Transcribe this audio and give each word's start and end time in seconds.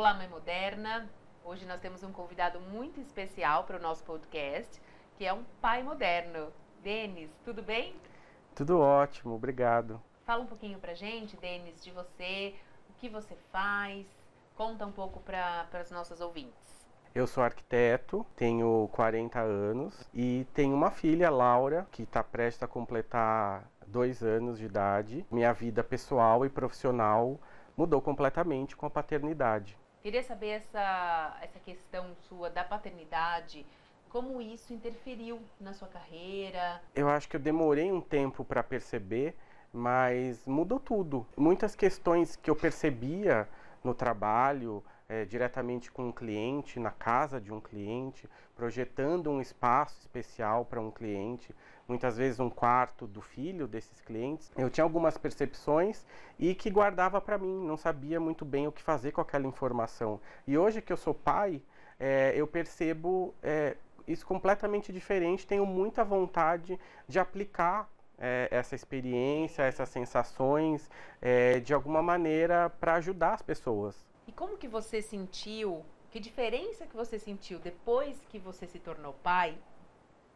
Olá, 0.00 0.14
Mãe 0.14 0.28
Moderna. 0.28 1.06
Hoje 1.44 1.66
nós 1.66 1.78
temos 1.78 2.02
um 2.02 2.10
convidado 2.10 2.58
muito 2.58 2.98
especial 3.02 3.64
para 3.64 3.76
o 3.76 3.82
nosso 3.82 4.02
podcast, 4.02 4.80
que 5.18 5.26
é 5.26 5.32
um 5.34 5.44
pai 5.60 5.82
moderno. 5.82 6.46
Denis, 6.82 7.30
tudo 7.44 7.62
bem? 7.62 7.94
Tudo 8.54 8.80
ótimo, 8.80 9.34
obrigado. 9.34 10.00
Fala 10.24 10.42
um 10.42 10.46
pouquinho 10.46 10.78
pra 10.78 10.94
gente, 10.94 11.36
Denis, 11.36 11.84
de 11.84 11.90
você, 11.90 12.54
o 12.88 12.94
que 12.94 13.10
você 13.10 13.36
faz, 13.52 14.06
conta 14.56 14.86
um 14.86 14.90
pouco 14.90 15.20
para 15.20 15.68
as 15.74 15.90
nossas 15.90 16.22
ouvintes. 16.22 16.88
Eu 17.14 17.26
sou 17.26 17.44
arquiteto, 17.44 18.24
tenho 18.34 18.88
40 18.92 19.38
anos 19.38 20.08
e 20.14 20.46
tenho 20.54 20.74
uma 20.74 20.90
filha, 20.90 21.28
Laura, 21.28 21.86
que 21.92 22.04
está 22.04 22.24
prestes 22.24 22.62
a 22.62 22.66
completar 22.66 23.70
dois 23.86 24.22
anos 24.22 24.58
de 24.58 24.64
idade. 24.64 25.26
Minha 25.30 25.52
vida 25.52 25.84
pessoal 25.84 26.46
e 26.46 26.48
profissional 26.48 27.38
mudou 27.76 28.00
completamente 28.00 28.74
com 28.74 28.86
a 28.86 28.90
paternidade. 28.90 29.79
Queria 30.02 30.22
saber 30.22 30.48
essa, 30.48 31.38
essa 31.42 31.58
questão 31.60 32.14
sua 32.28 32.48
da 32.48 32.64
paternidade, 32.64 33.66
como 34.08 34.40
isso 34.40 34.72
interferiu 34.72 35.40
na 35.60 35.72
sua 35.72 35.88
carreira? 35.88 36.80
Eu 36.94 37.08
acho 37.08 37.28
que 37.28 37.36
eu 37.36 37.40
demorei 37.40 37.92
um 37.92 38.00
tempo 38.00 38.44
para 38.44 38.62
perceber 38.62 39.36
mas 39.72 40.46
mudou 40.46 40.80
tudo. 40.80 41.26
Muitas 41.36 41.74
questões 41.74 42.36
que 42.36 42.50
eu 42.50 42.56
percebia 42.56 43.48
no 43.82 43.94
trabalho, 43.94 44.84
é, 45.10 45.24
diretamente 45.24 45.90
com 45.90 46.04
um 46.04 46.12
cliente, 46.12 46.78
na 46.78 46.92
casa 46.92 47.40
de 47.40 47.52
um 47.52 47.60
cliente, 47.60 48.28
projetando 48.54 49.28
um 49.28 49.40
espaço 49.40 49.98
especial 49.98 50.64
para 50.64 50.80
um 50.80 50.88
cliente, 50.88 51.52
muitas 51.88 52.16
vezes 52.16 52.38
um 52.38 52.48
quarto 52.48 53.08
do 53.08 53.20
filho 53.20 53.66
desses 53.66 54.00
clientes. 54.00 54.52
Eu 54.56 54.70
tinha 54.70 54.84
algumas 54.84 55.18
percepções 55.18 56.06
e 56.38 56.54
que 56.54 56.70
guardava 56.70 57.20
para 57.20 57.36
mim, 57.36 57.66
não 57.66 57.76
sabia 57.76 58.20
muito 58.20 58.44
bem 58.44 58.68
o 58.68 58.72
que 58.72 58.80
fazer 58.80 59.10
com 59.10 59.20
aquela 59.20 59.48
informação. 59.48 60.20
E 60.46 60.56
hoje 60.56 60.80
que 60.80 60.92
eu 60.92 60.96
sou 60.96 61.12
pai, 61.12 61.60
é, 61.98 62.32
eu 62.36 62.46
percebo 62.46 63.34
é, 63.42 63.76
isso 64.06 64.24
completamente 64.24 64.92
diferente, 64.92 65.44
tenho 65.44 65.66
muita 65.66 66.04
vontade 66.04 66.78
de 67.08 67.18
aplicar 67.18 67.90
é, 68.16 68.46
essa 68.48 68.76
experiência, 68.76 69.64
essas 69.64 69.88
sensações, 69.88 70.88
é, 71.20 71.58
de 71.58 71.74
alguma 71.74 72.00
maneira 72.00 72.70
para 72.70 72.94
ajudar 72.94 73.34
as 73.34 73.42
pessoas. 73.42 74.09
E 74.30 74.32
como 74.32 74.56
que 74.56 74.68
você 74.68 75.02
sentiu, 75.02 75.84
que 76.08 76.20
diferença 76.20 76.86
que 76.86 76.94
você 76.94 77.18
sentiu 77.18 77.58
depois 77.58 78.24
que 78.28 78.38
você 78.38 78.64
se 78.64 78.78
tornou 78.78 79.12
pai 79.12 79.58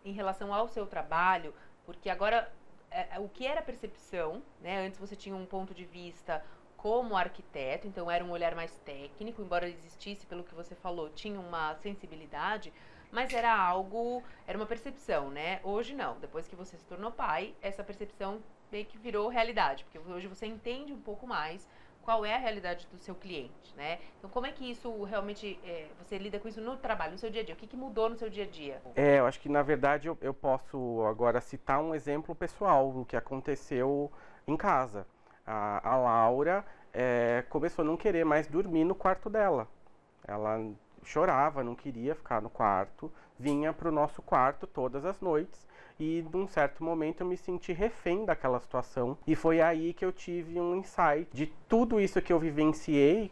em 0.05 0.11
relação 0.11 0.53
ao 0.53 0.67
seu 0.67 0.85
trabalho? 0.85 1.55
Porque 1.87 2.11
agora, 2.11 2.53
é, 2.91 3.15
é 3.15 3.21
o 3.21 3.29
que 3.29 3.47
era 3.47 3.63
percepção, 3.63 4.43
né? 4.61 4.85
Antes 4.85 4.99
você 4.99 5.15
tinha 5.15 5.37
um 5.37 5.47
ponto 5.47 5.73
de 5.73 5.85
vista 5.85 6.45
como 6.77 7.17
arquiteto, 7.17 7.87
então 7.87 8.11
era 8.11 8.25
um 8.25 8.33
olhar 8.33 8.57
mais 8.57 8.75
técnico, 8.85 9.41
embora 9.41 9.69
existisse, 9.69 10.27
pelo 10.27 10.43
que 10.43 10.57
você 10.57 10.75
falou, 10.75 11.09
tinha 11.11 11.39
uma 11.39 11.77
sensibilidade, 11.77 12.73
mas 13.13 13.33
era 13.33 13.57
algo, 13.57 14.25
era 14.45 14.59
uma 14.59 14.67
percepção, 14.67 15.31
né? 15.31 15.61
Hoje 15.63 15.95
não, 15.95 16.19
depois 16.19 16.49
que 16.49 16.57
você 16.57 16.77
se 16.77 16.85
tornou 16.85 17.13
pai, 17.13 17.55
essa 17.63 17.85
percepção 17.85 18.43
meio 18.73 18.87
que 18.87 18.99
virou 18.99 19.29
realidade, 19.29 19.85
porque 19.85 20.01
hoje 20.01 20.27
você 20.27 20.47
entende 20.47 20.93
um 20.93 21.01
pouco 21.01 21.29
mais 21.29 21.65
qual 22.05 22.25
é 22.25 22.35
a 22.35 22.39
realidade 22.39 22.87
do 22.93 22.99
seu 22.99 23.15
cliente, 23.15 23.75
né? 23.77 23.99
Então, 24.19 24.29
como 24.29 24.47
é 24.47 24.53
que 24.53 24.71
isso 24.71 25.03
realmente, 25.05 25.59
é, 25.65 25.87
você 25.99 26.19
lida 26.19 26.39
com 26.39 26.47
isso 26.47 26.61
no 26.61 26.77
trabalho, 26.77 27.13
no 27.13 27.19
seu 27.19 27.31
dia 27.31 27.41
a 27.41 27.45
dia? 27.45 27.55
O 27.55 27.59
que, 27.59 27.67
que 27.67 27.77
mudou 27.77 28.11
no 28.11 28.17
seu 28.17 28.29
dia 28.29 28.45
a 28.45 28.47
dia? 28.47 28.83
É, 28.95 29.19
eu 29.19 29.27
acho 29.27 29.41
que, 29.41 29.49
na 29.49 29.63
verdade, 29.63 30.07
eu, 30.07 30.19
eu 30.21 30.35
posso 30.35 31.03
agora 31.09 31.41
citar 31.41 31.81
um 31.81 31.95
exemplo 31.95 32.35
pessoal, 32.35 32.91
o 32.91 33.07
que 33.07 33.17
aconteceu 33.17 34.13
em 34.47 34.57
casa. 34.57 35.07
A, 35.47 35.89
a 35.89 35.97
Laura 35.97 36.65
é, 36.93 37.43
começou 37.49 37.83
a 37.83 37.87
não 37.87 37.97
querer 37.97 38.25
mais 38.25 38.47
dormir 38.47 38.85
no 38.85 38.95
quarto 38.95 39.31
dela. 39.31 39.67
Ela 40.27 40.63
chorava, 41.03 41.65
não 41.65 41.75
queria 41.75 42.15
ficar 42.15 42.43
no 42.43 42.51
quarto, 42.51 43.11
vinha 43.39 43.73
para 43.73 43.89
o 43.89 43.93
nosso 43.93 44.21
quarto 44.21 44.67
todas 44.67 45.05
as 45.05 45.21
noites 45.21 45.67
e 45.99 46.25
num 46.33 46.47
certo 46.47 46.83
momento 46.83 47.21
eu 47.21 47.27
me 47.27 47.37
senti 47.37 47.73
refém 47.73 48.25
daquela 48.25 48.59
situação 48.59 49.17
e 49.27 49.35
foi 49.35 49.61
aí 49.61 49.93
que 49.93 50.05
eu 50.05 50.13
tive 50.13 50.61
um 50.61 50.75
insight 50.77 51.29
de 51.33 51.47
tudo 51.69 52.01
isso 52.01 52.21
que 52.21 52.33
eu 52.33 52.39
vivenciei, 52.39 53.31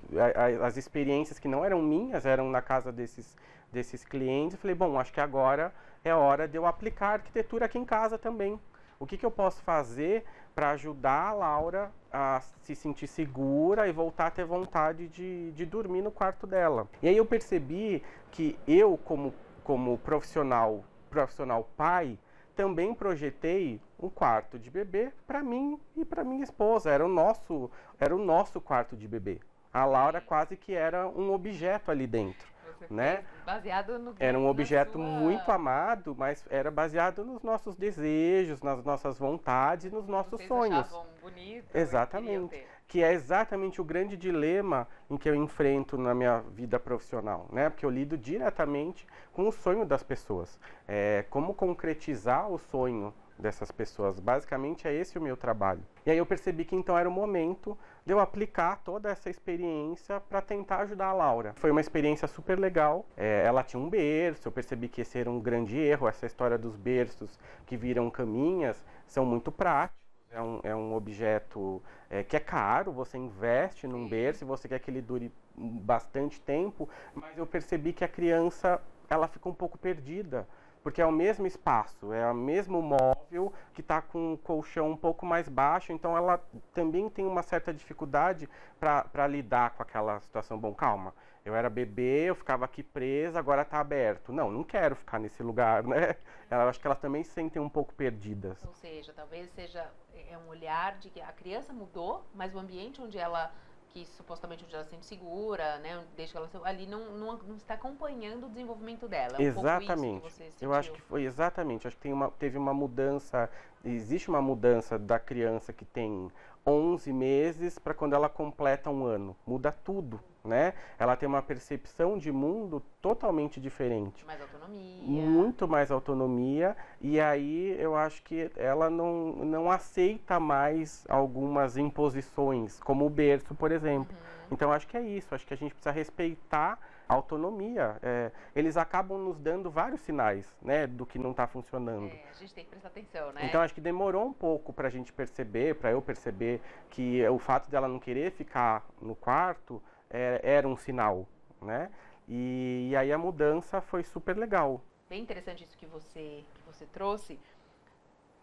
as 0.63 0.77
experiências 0.77 1.39
que 1.39 1.49
não 1.49 1.65
eram 1.65 1.83
minhas, 1.83 2.25
eram 2.25 2.51
na 2.51 2.63
casa 2.63 2.93
desses 2.93 3.37
desses 3.73 4.05
clientes. 4.05 4.55
Eu 4.55 4.61
falei, 4.61 4.77
bom, 4.77 4.99
acho 4.99 5.13
que 5.13 5.21
agora 5.21 5.73
é 6.05 6.15
hora 6.15 6.47
de 6.47 6.57
eu 6.57 6.67
aplicar 6.67 7.15
arquitetura 7.15 7.65
aqui 7.65 7.79
em 7.79 7.85
casa 7.85 8.19
também. 8.19 8.61
O 9.01 9.07
que, 9.07 9.17
que 9.17 9.27
eu 9.27 9.31
posso 9.31 9.61
fazer 9.63 10.25
para 10.55 10.71
ajudar 10.71 11.29
a 11.29 11.33
Laura 11.33 11.91
a 12.13 12.41
se 12.61 12.77
sentir 12.77 13.07
segura 13.07 13.89
e 13.89 13.93
voltar 13.93 14.27
a 14.27 14.31
ter 14.31 14.45
vontade 14.45 15.09
de, 15.09 15.51
de 15.53 15.65
dormir 15.65 16.03
no 16.03 16.11
quarto 16.11 16.47
dela. 16.47 16.87
E 17.03 17.09
aí 17.09 17.17
eu 17.17 17.25
percebi 17.25 18.03
que 18.31 18.57
eu, 18.69 18.99
como, 18.99 19.35
como 19.65 19.97
profissional, 19.99 20.85
profissional 21.11 21.69
pai, 21.77 22.19
também 22.55 22.95
projetei 22.95 23.81
um 23.99 24.09
quarto 24.09 24.59
de 24.59 24.71
bebê 24.71 25.13
para 25.27 25.43
mim 25.43 25.79
e 25.97 26.05
para 26.05 26.25
minha 26.25 26.43
esposa. 26.43 26.91
Era 26.91 27.05
o 27.05 27.09
nosso, 27.09 27.71
era 27.99 28.15
o 28.15 28.19
nosso 28.19 28.61
quarto 28.61 28.97
de 28.97 29.07
bebê. 29.09 29.41
A 29.73 29.85
Laura 29.85 30.21
quase 30.21 30.57
que 30.57 30.75
era 30.75 31.09
um 31.09 31.33
objeto 31.33 31.91
ali 31.91 32.07
dentro 32.07 32.53
né? 32.91 33.25
Baseado 33.45 33.99
no 33.99 34.15
Era 34.19 34.39
um 34.39 34.47
objeto 34.47 34.93
sua... 34.93 35.03
muito 35.03 35.51
amado, 35.51 36.15
mas 36.17 36.45
era 36.51 36.71
baseado 36.71 37.25
nos 37.25 37.43
nossos 37.43 37.77
desejos, 37.77 38.63
nas 38.63 38.85
nossas 38.85 39.19
vontades 39.19 39.93
nos 39.93 40.07
nossos 40.07 40.33
Vocês 40.33 40.49
sonhos. 40.49 40.89
Bonito, 41.21 41.67
exatamente. 41.75 42.65
Que 42.93 43.03
é 43.03 43.15
exatamente 43.15 43.81
o 43.81 43.85
grande 43.85 44.19
dilema 44.19 44.87
em 45.09 45.17
que 45.17 45.27
eu 45.27 45.35
enfrento 45.35 45.97
na 45.97 46.15
minha 46.15 46.41
vida 46.41 46.79
profissional, 46.79 47.49
né? 47.51 47.71
Porque 47.71 47.87
eu 47.87 47.89
lido 47.89 48.19
diretamente 48.19 49.07
com 49.33 49.49
o 49.49 49.51
sonho 49.51 49.87
das 49.87 50.03
pessoas. 50.03 50.61
É, 50.87 51.25
como 51.31 51.55
concretizar 51.55 52.51
o 52.51 52.59
sonho 52.59 53.15
dessas 53.39 53.71
pessoas. 53.71 54.21
Basicamente 54.21 54.87
é 54.87 54.93
esse 54.93 55.17
o 55.17 55.23
meu 55.23 55.39
trabalho. 55.39 55.83
E 56.05 56.11
aí 56.11 56.19
eu 56.19 56.27
percebi 56.27 56.67
que 56.67 56.77
então 56.77 56.99
era 56.99 57.09
o 57.09 57.13
momento 57.13 57.79
de 58.05 58.13
eu 58.13 58.21
aplicar 58.21 58.83
toda 58.85 59.09
essa 59.09 59.31
experiência 59.31 60.21
para 60.21 60.43
tentar 60.43 60.81
ajudar 60.81 61.07
a 61.07 61.13
Laura. 61.15 61.55
Foi 61.57 61.71
uma 61.71 61.81
experiência 61.81 62.29
super 62.29 62.59
legal. 62.59 63.07
É, 63.17 63.43
ela 63.47 63.63
tinha 63.63 63.81
um 63.81 63.89
berço, 63.89 64.49
eu 64.49 64.53
percebi 64.53 64.87
que 64.87 65.01
esse 65.01 65.19
era 65.19 65.31
um 65.31 65.41
grande 65.41 65.79
erro. 65.79 66.07
Essa 66.07 66.27
história 66.27 66.59
dos 66.59 66.77
berços 66.77 67.41
que 67.65 67.75
viram 67.75 68.11
caminhas 68.11 68.85
são 69.07 69.25
muito 69.25 69.51
práticos. 69.51 70.02
É 70.33 70.41
um, 70.41 70.61
é 70.63 70.75
um 70.75 70.95
objeto 70.95 71.83
é, 72.09 72.25
que 72.25 72.37
é 72.37 72.41
caro, 72.41 72.91
você 72.91 73.19
investe 73.19 73.87
num 73.87 74.09
berço 74.09 74.45
e 74.45 74.47
você 74.47 74.67
quer 74.67 74.79
que 74.79 74.91
ele 74.91 75.03
dure 75.03 75.31
bastante 75.55 76.41
tempo, 76.41 76.89
mas 77.15 77.37
eu 77.37 77.47
percebi 77.47 77.93
que 77.93 78.03
a 78.03 78.09
criança 78.09 78.81
ela 79.11 79.29
fica 79.29 79.47
um 79.49 79.55
pouco 79.55 79.77
perdida 79.77 80.49
porque 80.83 81.01
é 81.01 81.07
o 81.07 81.13
mesmo 81.13 81.47
espaço, 81.47 82.13
é 82.13 82.29
o 82.31 82.35
mesmo 82.35 82.83
móvel 82.83 83.53
que 83.73 83.81
está 83.81 84.03
com 84.03 84.35
o 84.35 84.39
colchão 84.39 84.91
um 84.91 84.97
pouco 84.97 85.25
mais 85.25 85.49
baixo, 85.49 85.93
então 85.93 86.17
ela 86.17 86.43
também 86.75 87.09
tem 87.09 87.25
uma 87.25 87.43
certa 87.43 87.73
dificuldade 87.73 88.49
para 88.81 89.27
lidar 89.27 89.71
com 89.71 89.83
aquela 89.83 90.19
situação. 90.21 90.59
Bom, 90.59 90.75
calma, 90.75 91.15
eu 91.45 91.55
era 91.55 91.71
bebê, 91.71 92.25
eu 92.25 92.35
ficava 92.35 92.65
aqui 92.65 92.83
presa, 92.83 93.39
agora 93.39 93.63
está 93.63 93.79
aberto. 93.79 94.33
Não, 94.33 94.51
não 94.51 94.65
quero 94.65 94.97
ficar 94.97 95.19
nesse 95.21 95.43
lugar, 95.43 95.85
né? 95.85 96.17
Eu 96.51 96.69
acho 96.69 96.81
que 96.81 96.87
elas 96.87 96.99
também 96.99 97.23
se 97.23 97.31
sentem 97.31 97.63
um 97.63 97.69
pouco 97.69 97.95
perdidas. 97.95 98.63
Ou 98.65 98.75
seja, 98.75 99.13
talvez 99.15 99.49
seja 99.51 99.89
é 100.31 100.39
um 100.39 100.49
olhar 100.49 100.99
de 100.99 101.11
que 101.11 101.21
a 101.21 101.33
criança 101.33 101.73
mudou, 101.73 102.25
mas 102.35 102.55
o 102.55 102.59
ambiente 102.59 103.01
onde 103.01 103.19
ela 103.19 103.53
que 103.93 104.07
supostamente 104.07 104.65
onde 104.65 104.75
ela 104.75 104.85
se 104.85 104.91
sente 104.91 105.05
segura, 105.05 105.79
né, 105.79 106.03
desde 106.17 106.33
que 106.33 106.39
ela 106.39 106.49
ali 106.65 106.87
não, 106.87 107.11
não, 107.11 107.37
não 107.37 107.57
está 107.57 107.75
acompanhando 107.75 108.47
o 108.47 108.49
desenvolvimento 108.49 109.07
dela. 109.07 109.37
É 109.37 109.41
um 109.41 109.43
exatamente. 109.43 110.53
Eu 110.61 110.73
acho 110.73 110.91
que 110.93 111.01
foi 111.03 111.25
exatamente. 111.25 111.87
Acho 111.87 111.97
que 111.97 112.03
tem 112.03 112.13
uma, 112.13 112.31
teve 112.31 112.57
uma 112.57 112.73
mudança, 112.73 113.51
existe 113.85 114.31
uma 114.31 114.41
mudança 114.41 114.99
da 114.99 115.19
criança 115.19 115.73
que 115.75 115.85
tem 115.85 116.31
11 116.67 117.13
meses 117.13 117.79
para 117.79 117.93
quando 117.93 118.15
ela 118.15 118.31
completa 118.31 118.89
um 118.89 119.05
ano. 119.05 119.37
Muda 119.47 119.71
tudo, 119.71 120.21
né? 120.45 120.75
Ela 120.99 121.17
tem 121.17 121.29
uma 121.29 121.43
percepção 121.43 122.19
de 122.19 122.33
mundo 122.33 122.83
totalmente 123.01 123.61
diferente. 123.61 124.25
Mais 124.25 124.41
autonomia. 124.41 125.03
Muito 125.03 125.69
mais 125.69 125.91
autonomia. 125.91 126.77
E 127.01 127.21
aí 127.21 127.77
eu 127.79 127.97
acho 127.97 128.23
que 128.23 128.51
ela 128.57 128.91
não, 128.91 129.33
não 129.45 129.71
aceita 129.71 130.39
mais 130.41 131.05
algumas 131.09 131.77
imposições, 131.77 132.81
como 132.81 133.07
o 133.07 133.11
berço, 133.11 133.55
por 133.55 133.73
exemplo. 133.73 134.15
Uhum. 134.17 134.33
Então 134.53 134.73
acho 134.73 134.87
que 134.87 134.97
é 134.97 135.03
isso. 135.03 135.35
Acho 135.35 135.47
que 135.47 135.55
a 135.55 135.57
gente 135.57 135.75
precisa 135.75 135.93
respeitar 135.93 136.79
autonomia. 137.09 137.97
É, 138.03 138.31
eles 138.55 138.77
acabam 138.77 139.19
nos 139.19 139.39
dando 139.39 139.71
vários 139.71 140.01
sinais, 140.01 140.47
né, 140.63 140.87
do 140.87 141.05
que 141.05 141.19
não 141.19 141.31
está 141.31 141.47
funcionando. 141.47 142.07
É, 142.07 142.25
a 142.31 142.35
gente 142.35 142.55
tem 142.55 142.65
que 142.65 142.71
prestar 142.71 142.89
atenção, 142.89 143.33
né? 143.33 143.43
Então 143.45 143.61
acho 143.61 143.75
que 143.75 143.81
demorou 143.81 144.27
um 144.27 144.33
pouco 144.33 144.73
para 144.73 144.89
a 144.89 144.91
gente 144.91 145.13
perceber, 145.13 145.77
para 145.77 145.91
eu 145.91 146.01
perceber 146.01 146.61
que 146.91 147.27
o 147.29 147.39
fato 147.39 147.71
dela 147.71 147.89
não 147.89 147.99
querer 147.99 148.31
ficar 148.33 148.87
no 149.01 149.15
quarto 149.15 149.83
é, 150.13 150.41
era 150.43 150.69
um 150.69 150.77
sinal, 150.77 151.27
né? 151.61 151.91
E, 152.29 152.89
e, 152.91 152.97
aí 152.97 153.11
a 153.11 153.19
mudança 153.19 153.81
foi 153.81 154.05
super 154.05 154.37
legal. 154.37 154.81
Bem 155.09 155.23
interessante 155.23 155.65
isso 155.65 155.77
que 155.77 155.87
você 155.87 156.45
que 156.55 156.63
você 156.67 156.87
trouxe. 156.87 157.41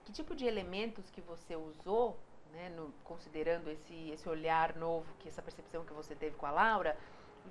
Que 0.04 0.12
tipo 0.12 0.36
de 0.36 0.46
elementos 0.46 1.10
que 1.12 1.22
você 1.22 1.56
usou, 1.56 2.18
né, 2.52 2.70
no, 2.70 2.92
considerando 3.04 3.70
esse 3.70 4.10
esse 4.10 4.28
olhar 4.28 4.76
novo, 4.76 5.08
que 5.20 5.30
essa 5.30 5.42
percepção 5.42 5.86
que 5.86 5.94
você 5.94 6.16
teve 6.16 6.36
com 6.36 6.46
a 6.46 6.52
Laura, 6.52 6.98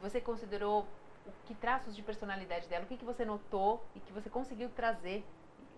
você 0.00 0.20
considerou 0.20 0.86
o 1.26 1.32
que 1.46 1.54
traços 1.54 1.94
de 1.94 2.02
personalidade 2.02 2.68
dela, 2.68 2.84
o 2.84 2.88
que, 2.88 2.96
que 2.96 3.04
você 3.04 3.24
notou 3.24 3.84
e 3.94 4.00
que 4.00 4.12
você 4.12 4.28
conseguiu 4.28 4.68
trazer, 4.70 5.24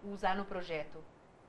usar 0.04 0.36
no 0.36 0.44
projeto, 0.44 1.02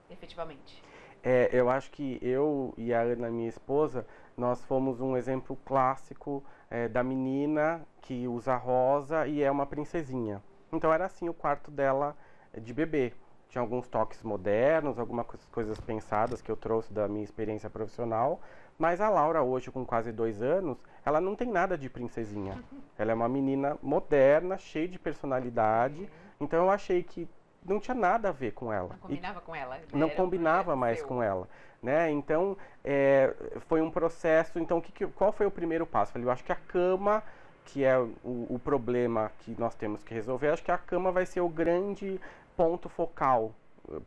efetivamente? 0.09 0.83
É, 1.23 1.49
eu 1.51 1.69
acho 1.69 1.91
que 1.91 2.17
eu 2.21 2.73
e 2.77 2.93
a 2.93 3.01
Ana, 3.01 3.29
minha 3.29 3.49
esposa, 3.49 4.05
nós 4.35 4.63
fomos 4.65 4.99
um 4.99 5.15
exemplo 5.15 5.55
clássico 5.65 6.43
é, 6.69 6.87
da 6.87 7.03
menina 7.03 7.85
que 8.01 8.27
usa 8.27 8.55
rosa 8.55 9.27
e 9.27 9.43
é 9.43 9.51
uma 9.51 9.65
princesinha. 9.65 10.41
Então 10.71 10.91
era 10.91 11.05
assim 11.05 11.29
o 11.29 11.33
quarto 11.33 11.69
dela 11.69 12.15
é, 12.51 12.59
de 12.59 12.73
bebê. 12.73 13.13
Tinha 13.49 13.61
alguns 13.61 13.87
toques 13.87 14.23
modernos, 14.23 14.97
algumas 14.97 15.27
coisas 15.51 15.79
pensadas 15.81 16.41
que 16.41 16.49
eu 16.49 16.55
trouxe 16.55 16.91
da 16.93 17.07
minha 17.07 17.23
experiência 17.23 17.69
profissional, 17.69 18.39
mas 18.79 19.01
a 19.01 19.09
Laura, 19.09 19.43
hoje, 19.43 19.69
com 19.69 19.85
quase 19.85 20.11
dois 20.11 20.41
anos, 20.41 20.77
ela 21.05 21.19
não 21.19 21.35
tem 21.35 21.49
nada 21.49 21.77
de 21.77 21.89
princesinha. 21.89 22.57
Ela 22.97 23.11
é 23.11 23.15
uma 23.15 23.27
menina 23.27 23.77
moderna, 23.81 24.57
cheia 24.57 24.87
de 24.87 24.97
personalidade. 24.97 26.07
Então 26.39 26.63
eu 26.63 26.69
achei 26.69 27.03
que 27.03 27.27
não 27.65 27.79
tinha 27.79 27.95
nada 27.95 28.29
a 28.29 28.31
ver 28.31 28.51
com 28.51 28.71
ela. 28.71 28.89
Não 28.89 28.97
combinava 28.99 29.39
e 29.39 29.41
com 29.41 29.55
ela. 29.55 29.79
Não 29.93 30.09
combinava 30.09 30.75
mais 30.75 30.99
seu. 30.99 31.07
com 31.07 31.21
ela. 31.21 31.47
Né? 31.81 32.11
Então, 32.11 32.57
é, 32.83 33.33
foi 33.67 33.81
um 33.81 33.89
processo. 33.89 34.59
Então, 34.59 34.81
que, 34.81 34.91
que, 34.91 35.07
qual 35.07 35.31
foi 35.31 35.45
o 35.45 35.51
primeiro 35.51 35.85
passo? 35.85 36.11
Falei, 36.11 36.27
eu 36.27 36.31
acho 36.31 36.43
que 36.43 36.51
a 36.51 36.55
cama, 36.55 37.23
que 37.65 37.83
é 37.83 37.97
o, 37.97 38.47
o 38.49 38.59
problema 38.63 39.31
que 39.39 39.55
nós 39.59 39.75
temos 39.75 40.03
que 40.03 40.13
resolver, 40.13 40.49
acho 40.49 40.63
que 40.63 40.71
a 40.71 40.77
cama 40.77 41.11
vai 41.11 41.25
ser 41.25 41.41
o 41.41 41.49
grande 41.49 42.19
ponto 42.55 42.89
focal 42.89 43.53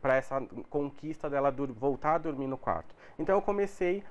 para 0.01 0.15
essa 0.15 0.41
conquista 0.69 1.29
dela 1.29 1.51
voltar 1.51 2.15
a 2.15 2.17
dormir 2.17 2.47
no 2.47 2.57
quarto. 2.57 2.95
Então, 3.19 3.35
eu 3.35 3.41
comecei 3.41 4.03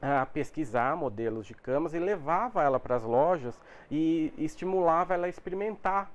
a 0.00 0.24
pesquisar 0.24 0.96
modelos 0.96 1.46
de 1.46 1.54
camas 1.54 1.92
e 1.92 1.98
levava 1.98 2.62
ela 2.62 2.80
para 2.80 2.96
as 2.96 3.02
lojas 3.02 3.60
e 3.90 4.32
estimulava 4.38 5.12
ela 5.12 5.26
a 5.26 5.28
experimentar 5.28 6.10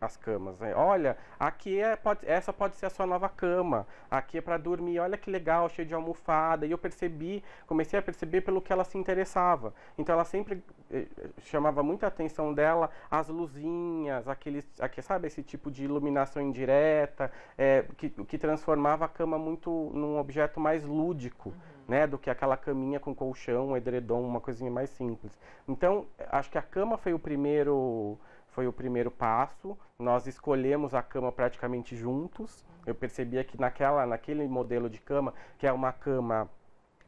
as 0.00 0.16
camas. 0.16 0.58
Né? 0.58 0.74
Olha, 0.74 1.16
aqui 1.38 1.80
é, 1.80 1.96
pode, 1.96 2.20
essa 2.28 2.52
pode 2.52 2.76
ser 2.76 2.86
a 2.86 2.90
sua 2.90 3.06
nova 3.06 3.28
cama. 3.28 3.86
Aqui 4.10 4.38
é 4.38 4.40
para 4.40 4.56
dormir. 4.56 4.98
Olha 4.98 5.16
que 5.16 5.30
legal, 5.30 5.68
cheio 5.68 5.86
de 5.86 5.94
almofada. 5.94 6.66
E 6.66 6.70
eu 6.70 6.78
percebi, 6.78 7.42
comecei 7.66 7.98
a 7.98 8.02
perceber 8.02 8.42
pelo 8.42 8.60
que 8.60 8.72
ela 8.72 8.84
se 8.84 8.98
interessava. 8.98 9.74
Então 9.98 10.14
ela 10.14 10.24
sempre 10.24 10.62
eh, 10.90 11.06
chamava 11.42 11.82
muita 11.82 12.06
atenção 12.06 12.52
dela 12.52 12.90
as 13.10 13.28
luzinhas, 13.28 14.28
aqueles, 14.28 14.66
aqui, 14.80 15.00
sabe, 15.02 15.26
esse 15.26 15.42
tipo 15.42 15.70
de 15.70 15.84
iluminação 15.84 16.42
indireta, 16.42 17.30
é, 17.56 17.84
que, 17.96 18.10
que 18.10 18.38
transformava 18.38 19.04
a 19.04 19.08
cama 19.08 19.38
muito 19.38 19.90
num 19.94 20.18
objeto 20.18 20.60
mais 20.60 20.84
lúdico. 20.84 21.50
Uhum 21.50 21.74
né, 21.86 22.06
do 22.06 22.18
que 22.18 22.30
aquela 22.30 22.56
caminha 22.56 22.98
com 22.98 23.14
colchão, 23.14 23.76
edredom, 23.76 24.22
uma 24.22 24.40
coisinha 24.40 24.70
mais 24.70 24.90
simples. 24.90 25.38
Então, 25.68 26.06
acho 26.30 26.50
que 26.50 26.58
a 26.58 26.62
cama 26.62 26.96
foi 26.96 27.12
o 27.12 27.18
primeiro 27.18 28.18
foi 28.54 28.68
o 28.68 28.72
primeiro 28.72 29.10
passo. 29.10 29.76
Nós 29.98 30.26
escolhemos 30.26 30.94
a 30.94 31.02
cama 31.02 31.32
praticamente 31.32 31.96
juntos. 31.96 32.64
Eu 32.86 32.94
percebia 32.94 33.42
que 33.42 33.60
naquela 33.60 34.06
naquele 34.06 34.46
modelo 34.46 34.88
de 34.88 35.00
cama, 35.00 35.34
que 35.58 35.66
é 35.66 35.72
uma 35.72 35.92
cama 35.92 36.48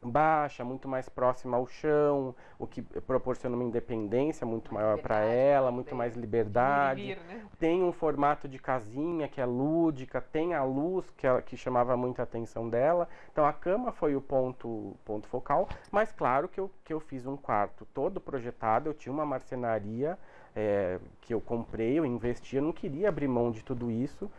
baixa, 0.03 0.63
muito 0.63 0.87
mais 0.87 1.09
próxima 1.09 1.57
ao 1.57 1.65
chão, 1.65 2.35
o 2.59 2.67
que 2.67 2.81
proporciona 2.81 3.55
uma 3.55 3.63
independência 3.63 4.45
muito 4.45 4.73
maior 4.73 4.99
para 4.99 5.19
ela, 5.21 5.71
muito 5.71 5.95
mais 5.95 6.15
liberdade. 6.15 7.15
Né? 7.15 7.45
Tem 7.59 7.83
um 7.83 7.91
formato 7.91 8.47
de 8.47 8.59
casinha 8.59 9.27
que 9.27 9.41
é 9.41 9.45
lúdica, 9.45 10.21
tem 10.21 10.53
a 10.53 10.63
luz 10.63 11.09
que, 11.11 11.25
ela, 11.25 11.41
que 11.41 11.57
chamava 11.57 11.97
muita 11.97 12.23
atenção 12.23 12.69
dela. 12.69 13.07
Então 13.31 13.45
a 13.45 13.53
cama 13.53 13.91
foi 13.91 14.15
o 14.15 14.21
ponto, 14.21 14.95
ponto 15.03 15.27
focal, 15.27 15.67
mas 15.91 16.11
claro 16.11 16.47
que 16.47 16.59
eu, 16.59 16.71
que 16.83 16.93
eu 16.93 16.99
fiz 16.99 17.25
um 17.25 17.35
quarto 17.35 17.85
todo 17.93 18.21
projetado, 18.21 18.89
eu 18.89 18.93
tinha 18.93 19.11
uma 19.11 19.25
marcenaria 19.25 20.17
é, 20.55 20.99
que 21.21 21.33
eu 21.33 21.41
comprei, 21.41 21.99
eu 21.99 22.05
investi, 22.05 22.55
eu 22.55 22.63
não 22.63 22.71
queria 22.71 23.09
abrir 23.09 23.27
mão 23.27 23.51
de 23.51 23.63
tudo 23.63 23.91
isso. 23.91 24.29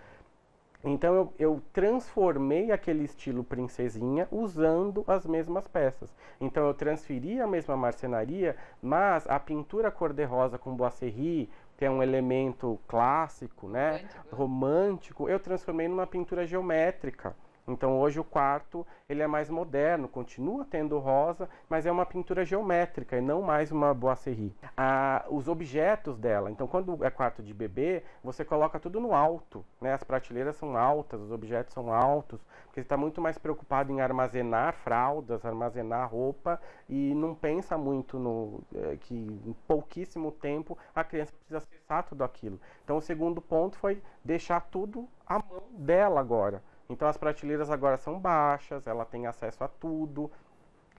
Então 0.84 1.14
eu, 1.14 1.32
eu, 1.38 1.62
transformei 1.72 2.70
aquele 2.70 3.02
estilo 3.02 3.42
princesinha 3.42 4.28
usando 4.30 5.04
as 5.08 5.26
mesmas 5.26 5.66
peças. 5.66 6.14
Então 6.40 6.66
eu 6.66 6.74
transferi 6.74 7.40
a 7.40 7.46
mesma 7.46 7.76
marcenaria, 7.76 8.56
mas 8.80 9.28
a 9.28 9.40
pintura 9.40 9.90
cor-de-rosa 9.90 10.56
com 10.56 10.76
boisserri, 10.76 11.50
que 11.76 11.84
é 11.84 11.90
um 11.90 12.02
elemento 12.02 12.78
clássico, 12.86 13.68
né, 13.68 14.02
romântico. 14.30 14.36
romântico, 14.36 15.28
eu 15.28 15.40
transformei 15.40 15.88
numa 15.88 16.06
pintura 16.06 16.46
geométrica. 16.46 17.34
Então 17.68 18.00
hoje 18.00 18.18
o 18.18 18.24
quarto 18.24 18.86
ele 19.08 19.22
é 19.22 19.26
mais 19.26 19.50
moderno, 19.50 20.08
continua 20.08 20.64
tendo 20.64 20.98
rosa, 20.98 21.48
mas 21.68 21.84
é 21.84 21.92
uma 21.92 22.06
pintura 22.06 22.44
geométrica 22.44 23.16
e 23.16 23.20
não 23.20 23.42
mais 23.42 23.70
uma 23.70 23.92
boisserie. 23.92 24.54
Ah, 24.76 25.24
os 25.28 25.48
objetos 25.48 26.18
dela, 26.18 26.50
então 26.50 26.66
quando 26.66 27.04
é 27.04 27.10
quarto 27.10 27.42
de 27.42 27.52
bebê, 27.52 28.02
você 28.24 28.44
coloca 28.44 28.80
tudo 28.80 28.98
no 29.00 29.14
alto, 29.14 29.64
né? 29.80 29.92
As 29.92 30.02
prateleiras 30.02 30.56
são 30.56 30.76
altas, 30.76 31.20
os 31.20 31.30
objetos 31.30 31.74
são 31.74 31.92
altos, 31.92 32.40
porque 32.64 32.80
você 32.80 32.86
está 32.86 32.96
muito 32.96 33.20
mais 33.20 33.36
preocupado 33.36 33.92
em 33.92 34.00
armazenar 34.00 34.72
fraldas, 34.74 35.44
armazenar 35.44 36.10
roupa 36.10 36.60
e 36.88 37.14
não 37.14 37.34
pensa 37.34 37.76
muito 37.76 38.18
no 38.18 38.60
é, 38.74 38.96
que 38.96 39.14
em 39.14 39.54
pouquíssimo 39.66 40.32
tempo 40.32 40.76
a 40.94 41.04
criança 41.04 41.32
precisa 41.32 41.58
acessar 41.58 42.04
tudo 42.04 42.24
aquilo. 42.24 42.58
Então 42.84 42.96
o 42.96 43.02
segundo 43.02 43.42
ponto 43.42 43.76
foi 43.76 44.02
deixar 44.24 44.60
tudo 44.60 45.06
à 45.26 45.38
mão 45.38 45.62
dela 45.72 46.20
agora. 46.20 46.62
Então 46.90 47.06
as 47.06 47.18
prateleiras 47.18 47.70
agora 47.70 47.98
são 47.98 48.18
baixas, 48.18 48.86
ela 48.86 49.04
tem 49.04 49.26
acesso 49.26 49.62
a 49.62 49.68
tudo. 49.68 50.30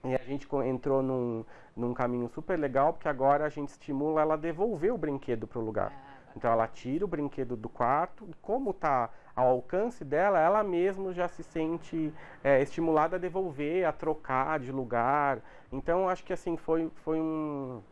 E 0.04 0.14
a 0.14 0.18
gente 0.18 0.48
entrou 0.64 1.02
num, 1.02 1.44
num 1.76 1.92
caminho 1.92 2.28
super 2.28 2.56
legal, 2.56 2.92
porque 2.92 3.08
agora 3.08 3.44
a 3.44 3.48
gente 3.48 3.70
estimula 3.70 4.20
ela 4.20 4.34
a 4.34 4.36
devolver 4.36 4.94
o 4.94 4.96
brinquedo 4.96 5.48
para 5.48 5.58
o 5.58 5.64
lugar. 5.64 5.92
Ah, 5.92 6.32
então 6.36 6.52
ela 6.52 6.68
tira 6.68 7.04
o 7.04 7.08
brinquedo 7.08 7.56
do 7.56 7.68
quarto 7.68 8.24
e 8.28 8.34
como 8.34 8.70
está 8.70 9.10
ao 9.34 9.48
alcance 9.48 10.04
dela, 10.04 10.38
ela 10.38 10.62
mesma 10.62 11.12
já 11.12 11.26
se 11.26 11.42
sente 11.42 12.14
é, 12.44 12.62
estimulada 12.62 13.16
a 13.16 13.18
devolver, 13.18 13.84
a 13.84 13.90
trocar 13.90 14.60
de 14.60 14.70
lugar. 14.70 15.42
Então 15.72 16.08
acho 16.08 16.22
que 16.22 16.32
assim 16.32 16.56
foi, 16.56 16.88
foi 17.02 17.18
um 17.18 17.82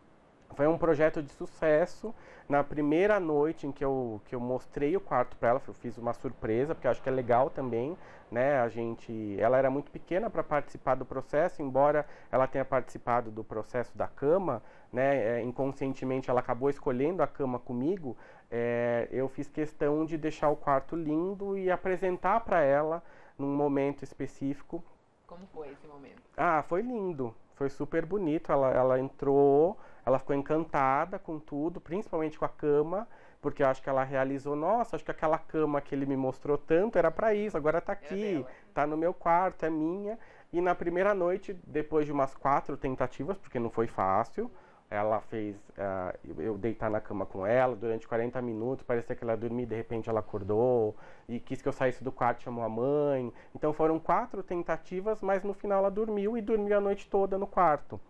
foi 0.59 0.67
um 0.67 0.77
projeto 0.77 1.23
de 1.23 1.31
sucesso. 1.31 2.12
Na 2.49 2.65
primeira 2.65 3.21
noite 3.21 3.65
em 3.65 3.71
que 3.71 3.85
eu, 3.85 4.21
que 4.25 4.35
eu 4.35 4.41
mostrei 4.41 4.97
o 4.97 5.00
quarto 5.00 5.37
para 5.37 5.50
ela, 5.50 5.62
eu 5.65 5.73
fiz 5.73 5.97
uma 5.97 6.12
surpresa, 6.12 6.75
porque 6.75 6.88
acho 6.88 7.00
que 7.00 7.09
é 7.09 7.12
legal 7.12 7.49
também, 7.49 7.97
né? 8.29 8.59
A 8.59 8.69
gente, 8.69 9.37
ela 9.38 9.57
era 9.57 9.71
muito 9.71 9.88
pequena 9.88 10.29
para 10.29 10.43
participar 10.43 10.97
do 10.97 11.05
processo, 11.05 11.62
embora 11.62 12.05
ela 12.33 12.49
tenha 12.49 12.65
participado 12.65 13.31
do 13.31 13.45
processo 13.45 13.97
da 13.97 14.09
cama, 14.09 14.61
né? 14.93 15.38
É, 15.38 15.43
inconscientemente 15.43 16.29
ela 16.29 16.41
acabou 16.41 16.69
escolhendo 16.69 17.23
a 17.23 17.27
cama 17.29 17.61
comigo. 17.61 18.17
É, 18.50 19.07
eu 19.12 19.29
fiz 19.29 19.49
questão 19.49 20.05
de 20.05 20.19
deixar 20.19 20.49
o 20.49 20.57
quarto 20.57 20.97
lindo 20.97 21.57
e 21.57 21.71
apresentar 21.71 22.41
para 22.41 22.62
ela 22.62 23.00
num 23.38 23.55
momento 23.55 24.03
específico. 24.03 24.83
Como 25.25 25.47
foi 25.55 25.69
esse 25.69 25.87
momento? 25.87 26.21
Ah, 26.37 26.65
foi 26.65 26.83
lindo, 26.83 27.33
foi 27.55 27.69
super 27.69 28.05
bonito. 28.05 28.50
Ela, 28.50 28.73
ela 28.73 28.99
entrou 28.99 29.79
ela 30.09 30.19
ficou 30.19 30.35
encantada 30.35 31.19
com 31.19 31.38
tudo, 31.38 31.81
principalmente 31.81 32.38
com 32.38 32.45
a 32.45 32.49
cama, 32.49 33.07
porque 33.43 33.62
eu 33.62 33.67
acho 33.67 33.83
que 33.83 33.91
ela 33.91 34.03
realizou, 34.03 34.57
nossa, 34.57 34.97
acho 34.97 35.05
que 35.05 35.11
aquela 35.11 35.38
cama 35.38 35.83
que 35.83 35.95
ele 35.95 36.07
me 36.07 36.17
mostrou 36.17 36.57
tanto 36.57 36.99
era 36.99 37.11
para 37.11 37.35
isso, 37.35 37.57
agora 37.57 37.77
está 37.79 37.93
é 37.93 37.97
aqui, 37.97 38.47
está 38.69 38.87
no 38.87 38.97
meu 38.97 39.12
quarto, 39.12 39.67
é 39.67 39.71
minha. 39.71 40.19
E 40.50 40.62
na 40.62 40.75
primeira 40.75 41.15
noite, 41.15 41.53
depois 41.67 42.07
de 42.07 42.12
umas 42.12 42.35
quatro 42.35 42.75
tentativas, 42.77 43.37
porque 43.37 43.59
não 43.59 43.69
foi 43.69 43.87
fácil, 43.87 44.50
ela 44.91 45.21
fez 45.21 45.57
uh, 45.57 46.41
eu 46.41 46.57
deitar 46.57 46.91
na 46.91 47.03
cama 47.03 47.27
com 47.27 47.47
ela 47.47 47.77
durante 47.77 48.09
40 48.09 48.41
minutos, 48.41 48.83
parecia 48.83 49.15
que 49.15 49.23
ela 49.23 49.37
dormia 49.37 49.67
de 49.67 49.75
repente 49.75 50.09
ela 50.09 50.21
acordou 50.21 50.97
e 51.29 51.38
quis 51.38 51.61
que 51.61 51.69
eu 51.69 51.73
saísse 51.73 52.03
do 52.03 52.11
quarto, 52.11 52.43
chamou 52.43 52.65
a 52.65 52.69
mãe. 52.71 53.31
Então 53.55 53.75
foram 53.75 53.99
quatro 53.99 54.43
tentativas, 54.43 55.21
mas 55.21 55.45
no 55.45 55.53
final 55.53 55.81
ela 55.81 55.91
dormiu 55.91 56.38
e 56.38 56.41
dormiu 56.41 56.79
a 56.79 56.81
noite 56.81 57.07
toda 57.11 57.37
no 57.37 57.47
quarto. 57.47 58.00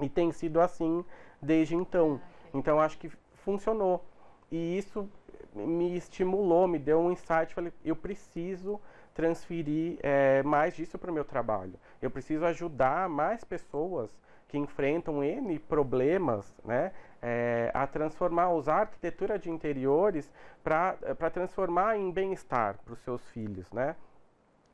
E 0.00 0.08
tem 0.08 0.32
sido 0.32 0.60
assim 0.60 1.04
desde 1.40 1.74
então. 1.74 2.20
Então 2.52 2.80
acho 2.80 2.98
que 2.98 3.10
funcionou. 3.44 4.04
E 4.50 4.78
isso 4.78 5.08
me 5.54 5.96
estimulou, 5.96 6.66
me 6.68 6.78
deu 6.78 7.00
um 7.00 7.10
insight. 7.10 7.54
Falei, 7.54 7.72
eu 7.84 7.96
preciso 7.96 8.80
transferir 9.14 9.98
é, 10.02 10.42
mais 10.42 10.74
disso 10.74 10.98
para 10.98 11.10
o 11.10 11.14
meu 11.14 11.24
trabalho. 11.24 11.74
Eu 12.00 12.10
preciso 12.10 12.44
ajudar 12.46 13.08
mais 13.08 13.44
pessoas 13.44 14.10
que 14.48 14.58
enfrentam 14.58 15.22
N 15.24 15.58
problemas, 15.58 16.54
né? 16.64 16.92
é, 17.22 17.70
a 17.72 17.86
transformar, 17.86 18.50
usar 18.50 18.74
a 18.74 18.80
arquitetura 18.80 19.38
de 19.38 19.48
interiores 19.48 20.30
para 20.62 21.30
transformar 21.32 21.96
em 21.96 22.10
bem-estar 22.10 22.78
para 22.84 22.94
os 22.94 23.00
seus 23.00 23.24
filhos, 23.30 23.70
né? 23.70 23.94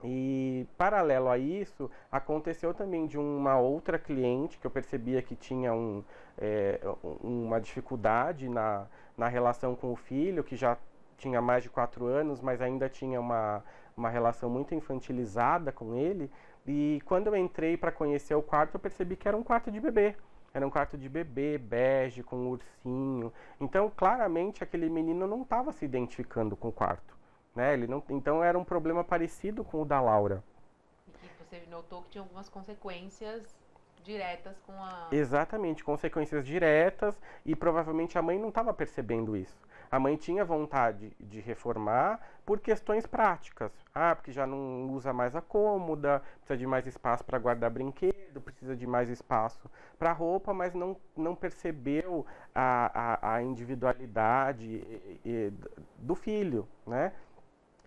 E 0.05 0.67
paralelo 0.77 1.29
a 1.29 1.37
isso, 1.37 1.91
aconteceu 2.11 2.73
também 2.73 3.07
de 3.07 3.19
uma 3.19 3.59
outra 3.59 3.99
cliente 3.99 4.57
que 4.59 4.67
eu 4.67 4.71
percebia 4.71 5.21
que 5.21 5.35
tinha 5.35 5.75
um, 5.75 6.05
é, 6.39 6.81
uma 7.21 7.61
dificuldade 7.61 8.49
na, 8.49 8.87
na 9.17 9.27
relação 9.27 9.75
com 9.75 9.93
o 9.93 9.97
filho, 9.97 10.45
que 10.45 10.55
já 10.55 10.77
tinha 11.17 11.43
mais 11.43 11.65
de 11.65 11.69
quatro 11.69 12.07
anos, 12.07 12.41
mas 12.41 12.63
ainda 12.63 12.89
tinha 12.89 13.21
uma, 13.21 13.65
uma 13.97 14.09
relação 14.09 14.49
muito 14.49 14.73
infantilizada 14.73 15.73
com 15.73 15.97
ele. 15.97 16.31
E 16.65 17.03
quando 17.05 17.27
eu 17.27 17.37
entrei 17.37 17.77
para 17.77 17.91
conhecer 17.91 18.37
o 18.37 18.43
quarto, 18.43 18.75
eu 18.75 18.81
percebi 18.81 19.17
que 19.17 19.27
era 19.27 19.37
um 19.37 19.43
quarto 19.43 19.71
de 19.71 19.81
bebê. 19.81 20.15
Era 20.55 20.67
um 20.67 20.71
quarto 20.71 20.97
de 20.97 21.09
bebê, 21.09 21.59
bege, 21.59 22.23
com 22.23 22.37
um 22.37 22.49
ursinho. 22.51 23.33
Então, 23.61 23.91
claramente, 23.95 24.63
aquele 24.63 24.89
menino 24.89 25.27
não 25.27 25.43
estava 25.43 25.73
se 25.73 25.85
identificando 25.85 26.57
com 26.57 26.69
o 26.69 26.73
quarto. 26.73 27.18
Né? 27.59 27.75
Ele 27.75 27.89
não, 27.89 28.01
então, 28.09 28.41
era 28.41 28.57
um 28.57 28.63
problema 28.63 29.03
parecido 29.03 29.65
com 29.65 29.83
o 29.83 29.85
da 29.85 30.01
Laura. 30.01 30.45
E 31.25 31.29
você 31.43 31.61
notou 31.69 32.03
que 32.03 32.11
tinha 32.11 32.23
algumas 32.23 32.49
consequências 32.49 33.53
diretas 34.05 34.57
com 34.65 34.73
a. 34.75 35.09
Exatamente, 35.11 35.83
consequências 35.83 36.47
diretas 36.47 37.21
e 37.45 37.57
provavelmente 37.57 38.17
a 38.17 38.23
mãe 38.23 38.39
não 38.39 38.51
estava 38.51 38.73
percebendo 38.73 39.37
isso. 39.37 39.59
A 39.91 39.99
mãe 39.99 40.15
tinha 40.15 40.45
vontade 40.45 41.11
de 41.19 41.41
reformar 41.41 42.21
por 42.47 42.61
questões 42.61 43.07
práticas. 43.07 43.73
Ah, 43.93 44.15
porque 44.15 44.31
já 44.31 44.47
não 44.47 44.91
usa 44.91 45.13
mais 45.13 45.35
a 45.35 45.41
cômoda, 45.41 46.23
precisa 46.37 46.57
de 46.57 46.67
mais 46.67 46.87
espaço 46.87 47.25
para 47.25 47.41
guardar 47.41 47.71
brinquedo, 47.71 48.41
precisa 48.41 48.77
de 48.77 48.87
mais 48.87 49.09
espaço 49.09 49.69
para 49.99 50.13
roupa, 50.13 50.55
mas 50.55 50.75
não, 50.75 50.97
não 51.17 51.35
percebeu 51.35 52.25
a, 52.55 53.19
a, 53.25 53.35
a 53.35 53.43
individualidade 53.43 54.65
e, 54.65 55.21
e, 55.25 55.53
do 55.99 56.15
filho, 56.15 56.69
né? 56.87 57.13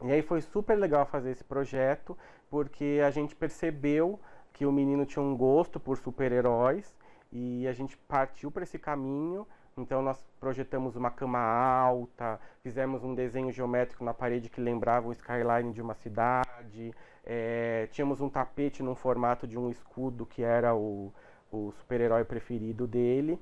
E 0.04 0.12
aí 0.12 0.22
foi 0.22 0.42
super 0.42 0.76
legal 0.76 1.06
fazer 1.06 1.32
esse 1.32 1.44
projeto, 1.44 2.18
porque 2.50 3.02
a 3.06 3.12
gente 3.12 3.36
percebeu 3.36 4.20
que 4.52 4.66
o 4.66 4.72
menino 4.72 5.06
tinha 5.06 5.24
um 5.24 5.36
gosto 5.36 5.80
por 5.80 5.98
super-heróis 5.98 6.96
e 7.32 7.68
a 7.68 7.74
gente 7.74 7.98
partiu 7.98 8.52
para 8.52 8.64
esse 8.64 8.78
caminho 8.78 9.48
então 9.78 10.02
nós 10.02 10.24
projetamos 10.40 10.96
uma 10.96 11.10
cama 11.10 11.40
alta, 11.40 12.40
fizemos 12.62 13.04
um 13.04 13.16
desenho 13.16 13.52
geométrico 13.52 14.04
na 14.04 14.14
parede 14.14 14.50
que 14.50 14.60
lembrava 14.60 15.08
o 15.08 15.12
skyline 15.12 15.72
de 15.72 15.82
uma 15.82 15.94
cidade, 15.94 16.94
é, 17.24 17.88
tínhamos 17.92 18.20
um 18.22 18.30
tapete 18.30 18.84
num 18.84 18.96
formato 18.96 19.48
de 19.48 19.58
um 19.58 19.70
escudo 19.70 20.26
que 20.26 20.44
era 20.44 20.76
o, 20.76 21.14
o 21.52 21.72
super-herói 21.72 22.24
preferido 22.26 22.86
dele. 22.86 23.40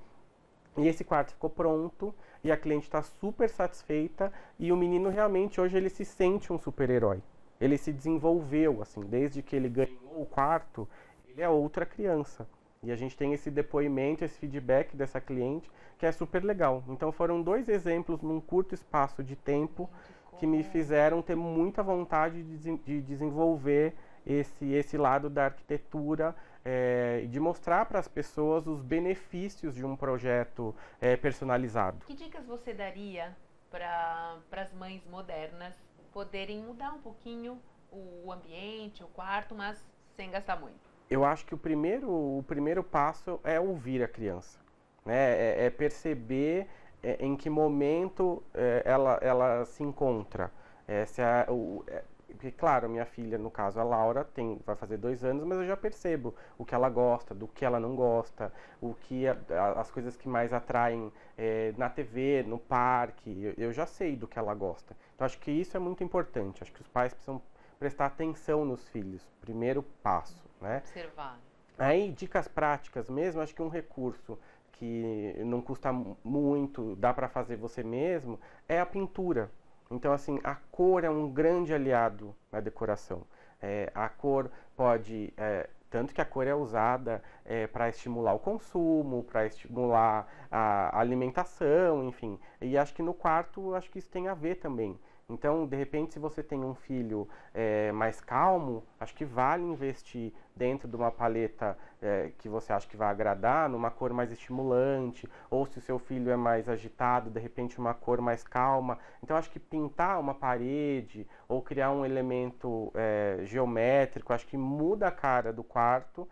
E 0.80 0.88
esse 0.88 1.04
quarto 1.04 1.32
ficou 1.34 1.50
pronto 1.50 2.16
e 2.42 2.50
a 2.50 2.56
cliente 2.56 2.86
está 2.86 3.02
super 3.02 3.50
satisfeita 3.50 4.32
e 4.58 4.72
o 4.72 4.78
menino 4.78 5.10
realmente 5.10 5.60
hoje 5.60 5.76
ele 5.76 5.90
se 5.90 6.06
sente 6.06 6.54
um 6.54 6.58
super-herói. 6.58 7.22
Ele 7.60 7.78
se 7.78 7.92
desenvolveu 7.92 8.82
assim, 8.82 9.02
desde 9.02 9.42
que 9.42 9.58
ele 9.58 9.68
ganhou 9.68 10.22
o 10.22 10.26
quarto, 10.26 10.88
ele 11.28 11.42
é 11.42 11.50
outra 11.50 11.86
criança. 11.86 12.48
E 12.82 12.94
a 12.94 12.96
gente 12.96 13.18
tem 13.18 13.34
esse 13.34 13.52
depoimento, 13.52 14.24
esse 14.24 14.40
feedback 14.40 14.96
dessa 14.96 15.20
cliente, 15.20 15.70
que 15.98 16.06
é 16.06 16.12
super 16.14 16.46
legal. 16.46 16.82
Então 16.88 17.12
foram 17.12 17.42
dois 17.42 17.68
exemplos 17.68 18.22
num 18.22 18.40
curto 18.40 18.74
espaço 18.74 19.22
de 19.22 19.36
tempo 19.36 19.90
que 20.38 20.48
me 20.48 20.64
fizeram 20.64 21.22
ter 21.22 21.36
muita 21.36 21.84
vontade 21.84 22.42
de, 22.42 22.78
de 22.78 23.02
desenvolver 23.02 23.94
esse, 24.26 24.72
esse 24.72 24.98
lado 24.98 25.30
da 25.30 25.46
arquitetura 25.46 26.34
é, 26.64 27.26
de 27.30 27.40
mostrar 27.40 27.86
para 27.86 28.00
as 28.00 28.08
pessoas 28.08 28.68
os 28.68 28.82
benefícios 28.82 29.76
de 29.76 29.86
um 29.86 29.96
projeto 29.96 30.76
é, 31.00 31.16
personalizado. 31.16 32.06
Que 32.06 32.14
dicas 32.14 32.46
você 32.46 32.74
daria 32.74 33.36
para 33.70 34.38
as 34.52 34.74
mães 34.74 35.06
modernas 35.06 35.74
poderem 36.12 36.60
mudar 36.62 36.94
um 36.94 37.02
pouquinho 37.02 37.60
o 37.92 38.32
ambiente, 38.32 39.04
o 39.04 39.08
quarto, 39.08 39.56
mas 39.56 39.84
sem 40.16 40.30
gastar 40.30 40.60
muito? 40.60 40.90
eu 41.10 41.26
acho 41.26 41.46
que 41.46 41.56
o 41.56 41.58
primeiro, 41.58 42.10
o 42.10 42.44
primeiro 42.48 42.84
passo 42.84 43.40
é 43.44 43.60
ouvir 43.60 44.04
a 44.04 44.08
criança, 44.08 44.60
né? 45.04 45.16
é, 45.16 45.66
é 45.66 45.70
perceber 45.70 46.68
é, 47.02 47.18
em 47.26 47.36
que 47.36 47.50
momento 47.50 48.44
é, 48.54 48.84
ela, 48.86 49.18
ela 49.22 49.66
se 49.66 49.84
encontra. 49.84 50.52
É, 50.88 51.06
se 51.06 51.22
a, 51.22 51.46
o, 51.50 51.84
é, 51.88 52.04
porque, 52.34 52.52
claro, 52.52 52.90
minha 52.90 53.06
filha, 53.06 53.38
no 53.38 53.50
caso 53.52 53.80
a 53.80 53.84
Laura, 53.84 54.24
tem, 54.24 54.60
vai 54.66 54.76
fazer 54.76 54.98
dois 54.98 55.24
anos, 55.24 55.44
mas 55.46 55.58
eu 55.60 55.68
já 55.68 55.78
percebo 55.78 56.36
o 56.58 56.66
que 56.66 56.76
ela 56.76 56.90
gosta, 56.90 57.34
do 57.34 57.48
que 57.48 57.66
ela 57.66 57.80
não 57.80 57.96
gosta, 57.96 58.52
o 58.82 58.94
que 58.94 59.28
a, 59.28 59.38
a, 59.50 59.82
as 59.82 59.92
coisas 59.92 60.16
que 60.16 60.28
mais 60.28 60.54
atraem 60.54 61.12
é, 61.38 61.74
na 61.78 61.90
TV, 61.90 62.44
no 62.48 62.60
parque, 62.60 63.44
eu, 63.44 63.54
eu, 63.58 63.74
já 63.74 63.86
sei 63.86 64.16
do 64.16 64.28
que 64.28 64.38
ela 64.38 64.54
gosta. 64.54 64.96
Então 65.16 65.26
acho 65.26 65.40
que 65.40 65.52
isso 65.52 65.76
é 65.76 65.80
muito 65.80 66.04
importante. 66.04 66.62
Acho 66.62 66.72
que 66.72 66.82
os 66.82 66.88
pais 66.88 67.14
precisam 67.14 67.42
prestar 67.78 68.08
atenção 68.08 68.66
nos 68.66 68.88
filhos, 68.90 69.26
primeiro 69.42 69.82
passo 70.04 70.50
né? 70.62 70.78
Observar. 70.78 71.40
Aí, 71.78 72.12
dicas 72.12 72.48
práticas 72.48 73.10
mesmo, 73.10 73.42
acho 73.42 73.56
que 73.56 73.62
um 73.62 73.70
recurso 73.70 74.38
que 74.74 75.36
não 75.46 75.62
custa 75.62 75.92
muito, 76.24 76.96
dá 76.96 77.14
para 77.14 77.28
fazer 77.28 77.56
você 77.56 77.84
mesmo, 77.84 78.40
é 78.68 78.80
a 78.80 78.86
pintura. 78.86 79.50
Então, 79.92 80.14
assim, 80.14 80.40
a 80.44 80.54
cor 80.54 81.04
é 81.04 81.10
um 81.10 81.32
grande 81.32 81.74
aliado 81.74 82.36
na 82.52 82.60
decoração. 82.60 83.26
É, 83.60 83.92
a 83.96 84.08
cor 84.08 84.52
pode, 84.76 85.34
é, 85.36 85.68
tanto 85.90 86.14
que 86.14 86.22
a 86.22 86.26
cor 86.26 86.46
é 86.46 86.54
usada 86.54 87.24
é, 87.44 87.66
para 87.66 87.90
estimular 87.90 88.34
o 88.34 88.40
consumo, 88.40 89.24
para 89.24 89.48
estimular 89.48 90.28
a 90.52 91.00
alimentação, 91.00 92.04
enfim. 92.04 92.40
E 92.62 92.78
acho 92.78 92.94
que 92.94 93.02
no 93.02 93.16
quarto, 93.16 93.74
acho 93.74 93.90
que 93.90 93.98
isso 93.98 94.12
tem 94.12 94.28
a 94.28 94.36
ver 94.36 94.58
também. 94.58 95.00
Então, 95.30 95.68
de 95.68 95.76
repente, 95.78 96.14
se 96.14 96.20
você 96.20 96.42
tem 96.42 96.60
um 96.64 96.74
filho 96.74 97.30
é, 97.54 97.92
mais 97.92 98.20
calmo, 98.20 98.84
acho 99.00 99.14
que 99.14 99.24
vale 99.24 99.64
investir 99.64 100.34
dentro 100.56 100.88
de 100.88 100.96
uma 100.96 101.12
paleta 101.12 101.78
é, 102.02 102.32
que 102.40 102.50
você 102.50 102.74
acha 102.74 102.88
que 102.88 102.98
vai 102.98 103.10
agradar, 103.10 103.70
numa 103.70 103.92
cor 103.92 104.12
mais 104.12 104.32
estimulante, 104.32 105.30
ou 105.50 105.68
se 105.68 105.78
o 105.78 105.82
seu 105.82 106.00
filho 106.00 106.32
é 106.32 106.36
mais 106.36 106.68
agitado, 106.68 107.30
de 107.30 107.40
repente 107.40 107.78
uma 107.78 107.94
cor 107.94 108.20
mais 108.22 108.44
calma. 108.44 108.98
Então, 109.24 109.38
acho 109.38 109.52
que 109.52 109.60
pintar 109.60 110.20
uma 110.20 110.34
parede 110.34 111.28
ou 111.48 111.62
criar 111.62 111.92
um 111.92 112.04
elemento 112.04 112.92
é, 112.96 113.42
geométrico, 113.44 114.34
acho 114.34 114.48
que 114.48 114.58
muda 114.58 115.08
a 115.08 115.12
cara 115.12 115.54
do 115.54 115.64
quarto 115.64 116.28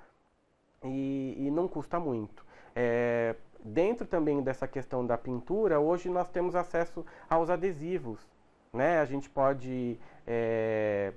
e, 0.83 1.35
e 1.37 1.51
não 1.51 1.67
custa 1.67 1.99
muito. 1.99 2.43
É, 2.75 3.35
dentro 3.63 4.07
também 4.07 4.41
dessa 4.41 4.67
questão 4.67 5.05
da 5.05 5.17
pintura, 5.17 5.79
hoje 5.79 6.09
nós 6.09 6.29
temos 6.29 6.55
acesso 6.55 7.05
aos 7.29 7.49
adesivos. 7.49 8.36
Né? 8.73 8.99
A 8.99 9.05
gente 9.05 9.29
pode 9.29 9.99
é, 10.25 11.13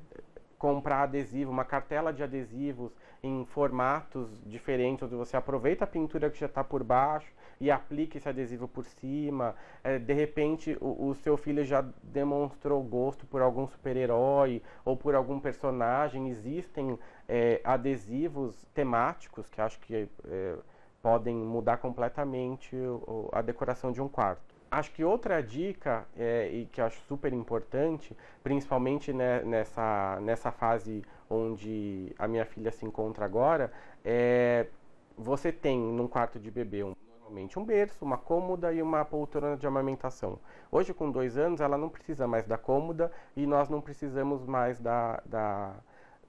comprar 0.59 1.05
adesivo, 1.05 1.51
uma 1.51 1.65
cartela 1.65 2.13
de 2.13 2.23
adesivos 2.23 2.93
em 3.23 3.45
formatos 3.47 4.29
diferentes, 4.45 5.03
onde 5.03 5.15
você 5.15 5.37
aproveita 5.37 5.85
a 5.85 5.87
pintura 5.87 6.31
que 6.31 6.39
já 6.39 6.47
está 6.47 6.63
por 6.63 6.83
baixo 6.85 7.33
e 7.61 7.71
aplica 7.71 8.17
esse 8.17 8.29
adesivo 8.29 8.67
por 8.67 8.85
cima. 8.85 9.55
É, 9.85 9.99
de 9.99 10.13
repente, 10.15 10.77
o, 10.81 11.09
o, 11.09 11.15
seu 11.15 11.37
filho 11.37 11.65
já 11.65 11.85
demonstrou 12.03 12.83
gosto 12.83 13.27
por 13.27 13.43
algum 13.43 13.67
super-herói 13.67 14.63
ou 14.85 14.97
por 14.97 15.15
algum 15.15 15.39
personagem. 15.39 16.29
Existem 16.29 16.99
é, 17.29 17.61
adesivos 17.63 18.57
temáticos 18.75 19.49
que 19.51 19.61
acho 19.61 19.79
que 19.81 20.09
é, 20.27 20.57
podem 21.03 21.35
mudar 21.35 21.79
completamente 21.79 22.77
a 23.33 23.43
decoração 23.43 23.93
de 23.93 24.01
um 24.01 24.09
quarto. 24.09 24.55
Acho 24.71 24.93
que 24.93 25.03
outra 25.03 25.43
dica, 25.43 26.07
é, 26.17 26.49
e 26.49 26.67
que 26.67 26.81
acho 26.81 27.01
super 27.03 27.33
importante, 27.33 28.17
principalmente 28.43 29.13
né, 29.13 29.43
nessa, 29.43 30.21
nessa 30.23 30.53
fase 30.53 31.03
onde 31.29 32.15
a 32.17 32.29
minha 32.29 32.45
filha 32.45 32.71
se 32.71 32.85
encontra 32.87 33.25
agora, 33.25 33.73
é 34.05 34.67
você 35.19 35.53
tem 35.53 35.79
num 35.79 36.09
quarto 36.09 36.39
de 36.39 36.51
bebê 36.51 36.83
um, 36.83 36.95
normalmente 37.21 37.59
um 37.59 37.65
berço, 37.65 38.05
uma 38.05 38.17
cômoda 38.17 38.73
e 38.73 38.81
uma 38.81 39.05
poltrona 39.05 39.57
de 39.57 39.67
amamentação. 39.67 40.39
Hoje, 40.71 40.95
com 40.95 41.11
dois 41.11 41.37
anos, 41.37 41.61
ela 41.61 41.77
não 41.77 41.89
precisa 41.89 42.27
mais 42.27 42.47
da 42.47 42.57
cômoda 42.57 43.11
e 43.37 43.47
nós 43.47 43.69
não 43.69 43.81
precisamos 43.81 44.47
mais 44.47 44.81
da, 44.81 45.21
da, 45.27 45.75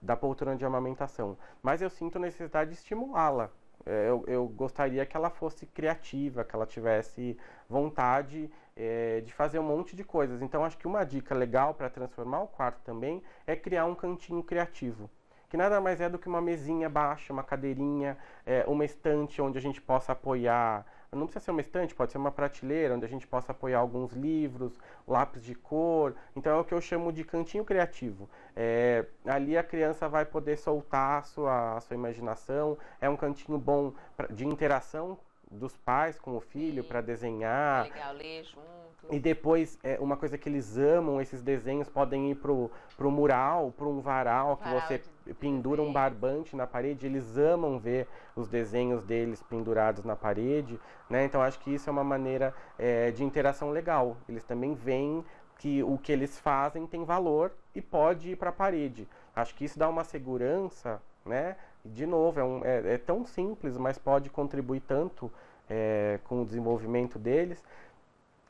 da 0.02 0.18
poltrona 0.18 0.58
de 0.58 0.66
amamentação. 0.66 1.38
Mas 1.62 1.82
eu 1.82 1.90
sinto 1.90 2.20
necessidade 2.20 2.72
de 2.72 2.78
estimulá-la 2.78 3.50
eu, 3.86 4.24
eu, 4.28 4.48
gostaria 4.48 5.06
que 5.06 5.16
ela 5.16 5.30
fosse 5.30 5.66
criativa, 5.66 6.44
que 6.44 6.56
ela 6.56 6.66
tivesse 6.66 7.38
vontade 7.70 8.50
é, 8.76 9.22
de 9.22 9.34
fazer 9.34 9.60
um 9.60 9.64
monte 9.64 9.96
de 9.96 10.04
coisas. 10.04 10.42
Então, 10.42 10.64
acho 10.64 10.78
que 10.78 10.88
uma 10.88 11.04
dica 11.04 11.34
legal 11.34 11.74
para 11.74 11.90
transformar 11.90 12.42
o 12.42 12.48
quarto 12.48 12.82
também 12.84 13.22
é 13.48 13.56
criar 13.56 13.86
um 13.86 13.96
cantinho 13.96 14.44
criativo. 14.44 15.10
Que 15.50 15.58
nada 15.58 15.82
mais 15.82 16.00
é 16.00 16.08
do 16.08 16.18
que 16.18 16.30
uma 16.30 16.42
mesinha 16.42 16.90
baixa, 16.90 17.34
uma 17.34 17.44
cadeirinha, 17.44 18.18
é, 18.46 18.64
uma 18.68 18.86
estante 18.86 19.42
onde 19.42 19.58
a 19.58 19.62
gente 19.62 19.82
possa 19.82 20.14
apoiar 20.14 20.86
não 21.14 21.26
precisa 21.26 21.44
ser 21.44 21.52
uma 21.52 21.60
estante, 21.60 21.94
pode 21.94 22.12
ser 22.14 22.18
uma 22.18 22.32
prateleira 22.32 22.96
onde 22.96 23.06
a 23.06 23.10
gente 23.10 23.28
possa 23.28 23.52
apoiar 23.52 23.80
alguns 23.80 24.14
livros, 24.14 24.80
lápis 25.06 25.44
de 25.44 25.54
cor. 25.54 26.16
Então 26.36 26.56
é 26.56 26.60
o 26.62 26.64
que 26.64 26.74
eu 26.74 26.80
chamo 26.80 27.12
de 27.12 27.26
cantinho 27.26 27.66
criativo. 27.66 28.30
É, 28.56 29.06
ali 29.26 29.58
a 29.58 29.64
criança 29.64 30.08
vai 30.08 30.24
poder 30.24 30.58
soltar 30.58 31.20
a 31.20 31.24
sua, 31.24 31.76
a 31.76 31.82
sua 31.82 31.96
imaginação. 31.96 32.78
É 33.02 33.10
um 33.10 33.18
cantinho 33.18 33.58
bom 33.58 33.94
pra, 34.16 34.28
de 34.28 34.48
interação 34.48 35.18
dos 35.52 35.76
pais 35.78 36.18
com 36.18 36.36
o 36.36 36.40
filho 36.40 36.84
para 36.84 37.00
É 37.00 37.02
desenhar. 37.02 37.84
legal 37.84 38.14
ler 38.14 38.44
junto. 38.46 38.72
E 39.10 39.20
depois, 39.20 39.78
é, 39.84 39.98
uma 40.00 40.16
coisa 40.16 40.38
que 40.38 40.48
eles 40.48 40.78
amam, 40.78 41.20
esses 41.20 41.42
desenhos 41.42 41.90
podem 41.90 42.32
ir 42.32 42.36
pro, 42.36 42.72
pro 42.96 43.12
mural, 43.12 43.74
pro 43.76 43.90
um 43.90 44.00
varal, 44.00 44.58
que 44.58 44.64
Varal 44.64 44.82
você 44.82 45.02
de 45.26 45.34
pendura 45.34 45.82
um 45.82 45.92
barbante 45.92 46.56
na 46.56 46.66
parede. 46.66 47.06
Eles 47.08 47.38
amam 47.38 47.78
ver 47.80 48.08
os 48.36 48.48
desenhos 48.48 49.04
deles 49.04 49.44
pendurados 49.44 50.04
na 50.06 50.16
parede, 50.16 50.80
né? 51.10 51.26
Então, 51.26 51.42
acho 51.42 51.60
que 51.60 51.74
isso 51.74 51.90
é 51.90 51.92
uma 51.92 52.04
maneira 52.04 52.54
é, 52.78 53.12
de 53.12 53.24
interação 53.24 53.72
legal. 53.72 54.18
Eles 54.30 54.44
também 54.44 54.74
veem 54.74 55.26
que 55.58 55.84
o 55.84 55.98
que 55.98 56.12
eles 56.12 56.40
fazem 56.40 56.88
tem 56.88 57.04
valor 57.04 57.52
e 57.76 57.82
pode 57.82 58.32
ir 58.32 58.36
para 58.36 58.50
a 58.50 58.54
parede. 58.54 59.08
Acho 59.36 59.54
que 59.56 59.66
isso 59.66 59.78
dá 59.78 59.90
uma 59.90 60.04
segurança, 60.04 61.02
né? 61.26 61.56
De 61.84 62.06
novo, 62.06 62.40
é, 62.40 62.44
um- 62.44 62.64
é- 62.64 62.94
é 62.94 62.98
tão 62.98 63.26
simples, 63.26 63.78
mas 63.78 63.98
pode 63.98 64.30
contribuir 64.30 64.82
tanto 64.82 65.32
é, 65.74 66.20
com 66.26 66.42
o 66.42 66.46
desenvolvimento 66.46 67.18
deles. 67.18 67.64